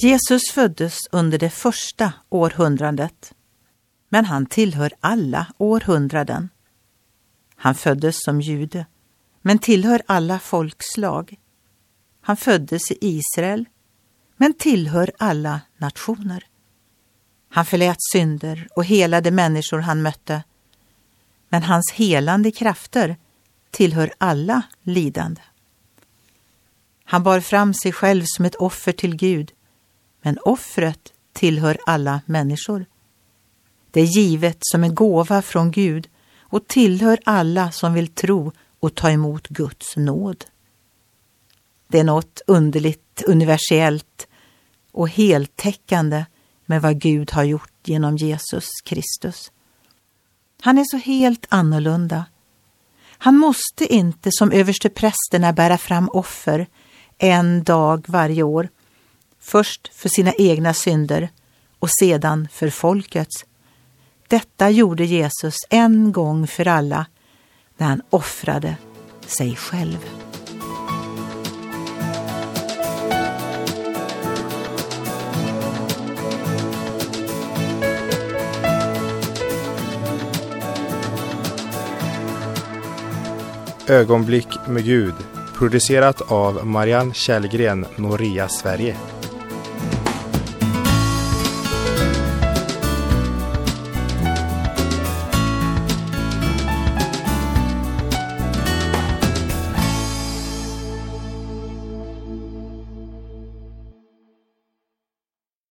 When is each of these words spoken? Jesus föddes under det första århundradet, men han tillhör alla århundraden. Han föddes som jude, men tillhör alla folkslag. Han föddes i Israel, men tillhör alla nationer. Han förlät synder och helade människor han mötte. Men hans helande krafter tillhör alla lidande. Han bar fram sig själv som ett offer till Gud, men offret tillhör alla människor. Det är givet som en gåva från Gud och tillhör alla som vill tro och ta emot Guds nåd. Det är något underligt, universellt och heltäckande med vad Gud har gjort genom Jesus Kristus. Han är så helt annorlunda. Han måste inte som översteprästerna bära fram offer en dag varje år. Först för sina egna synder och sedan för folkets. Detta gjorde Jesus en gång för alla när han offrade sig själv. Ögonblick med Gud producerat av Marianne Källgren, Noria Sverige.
Jesus 0.00 0.42
föddes 0.52 0.98
under 1.12 1.38
det 1.38 1.50
första 1.50 2.12
århundradet, 2.28 3.34
men 4.08 4.24
han 4.24 4.46
tillhör 4.46 4.92
alla 5.00 5.46
århundraden. 5.58 6.48
Han 7.56 7.74
föddes 7.74 8.16
som 8.24 8.40
jude, 8.40 8.86
men 9.42 9.58
tillhör 9.58 10.02
alla 10.06 10.38
folkslag. 10.38 11.34
Han 12.20 12.36
föddes 12.36 12.90
i 12.90 12.98
Israel, 13.00 13.64
men 14.36 14.54
tillhör 14.54 15.12
alla 15.18 15.60
nationer. 15.76 16.44
Han 17.48 17.66
förlät 17.66 17.98
synder 18.12 18.68
och 18.76 18.84
helade 18.84 19.30
människor 19.30 19.78
han 19.78 20.02
mötte. 20.02 20.44
Men 21.48 21.62
hans 21.62 21.92
helande 21.94 22.50
krafter 22.50 23.16
tillhör 23.70 24.12
alla 24.18 24.62
lidande. 24.82 25.40
Han 27.04 27.22
bar 27.22 27.40
fram 27.40 27.74
sig 27.74 27.92
själv 27.92 28.24
som 28.26 28.44
ett 28.44 28.54
offer 28.54 28.92
till 28.92 29.16
Gud, 29.16 29.52
men 30.28 30.38
offret 30.44 31.12
tillhör 31.32 31.78
alla 31.86 32.20
människor. 32.26 32.86
Det 33.90 34.00
är 34.00 34.04
givet 34.04 34.58
som 34.60 34.84
en 34.84 34.94
gåva 34.94 35.42
från 35.42 35.70
Gud 35.70 36.08
och 36.40 36.66
tillhör 36.66 37.18
alla 37.24 37.70
som 37.70 37.94
vill 37.94 38.08
tro 38.08 38.52
och 38.80 38.94
ta 38.94 39.10
emot 39.10 39.48
Guds 39.48 39.96
nåd. 39.96 40.44
Det 41.88 41.98
är 41.98 42.04
något 42.04 42.40
underligt, 42.46 43.22
universellt 43.26 44.28
och 44.92 45.08
heltäckande 45.08 46.24
med 46.66 46.82
vad 46.82 47.00
Gud 47.00 47.30
har 47.30 47.44
gjort 47.44 47.72
genom 47.84 48.16
Jesus 48.16 48.68
Kristus. 48.84 49.52
Han 50.60 50.78
är 50.78 50.84
så 50.84 50.96
helt 50.96 51.46
annorlunda. 51.48 52.24
Han 53.18 53.36
måste 53.36 53.94
inte 53.94 54.28
som 54.32 54.52
översteprästerna 54.52 55.52
bära 55.52 55.78
fram 55.78 56.08
offer 56.08 56.66
en 57.18 57.64
dag 57.64 58.04
varje 58.08 58.42
år. 58.42 58.68
Först 59.40 59.90
för 59.94 60.08
sina 60.08 60.32
egna 60.38 60.74
synder 60.74 61.28
och 61.78 61.90
sedan 62.00 62.48
för 62.52 62.70
folkets. 62.70 63.44
Detta 64.28 64.70
gjorde 64.70 65.04
Jesus 65.04 65.56
en 65.70 66.12
gång 66.12 66.46
för 66.46 66.68
alla 66.68 67.06
när 67.76 67.86
han 67.86 68.02
offrade 68.10 68.76
sig 69.26 69.56
själv. 69.56 69.98
Ögonblick 83.88 84.48
med 84.66 84.84
Gud 84.84 85.14
producerat 85.58 86.32
av 86.32 86.66
Marianne 86.66 87.14
Källgren, 87.14 87.86
Noria 87.96 88.48
Sverige. 88.48 88.96